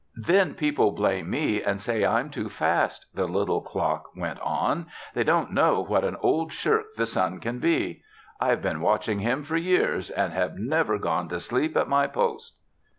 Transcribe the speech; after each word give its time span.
"Then 0.19 0.55
people 0.55 0.89
blame 0.93 1.29
me 1.29 1.61
and 1.61 1.79
say 1.79 2.03
I'm 2.03 2.31
too 2.31 2.49
fast," 2.49 3.05
the 3.13 3.27
little 3.27 3.61
clock 3.61 4.05
went 4.15 4.39
on. 4.39 4.87
"They 5.13 5.23
don't 5.23 5.51
know 5.51 5.81
what 5.81 6.03
an 6.03 6.17
old 6.21 6.51
shirk 6.51 6.95
the 6.97 7.05
sun 7.05 7.39
can 7.39 7.59
be. 7.59 8.01
I've 8.39 8.63
been 8.63 8.81
watching 8.81 9.19
him 9.19 9.43
for 9.43 9.57
years 9.57 10.09
and 10.09 10.33
have 10.33 10.57
never 10.57 10.97
gone 10.97 11.29
to 11.29 11.39
sleep 11.39 11.77
at 11.77 11.87
my 11.87 12.07
post." 12.07 12.57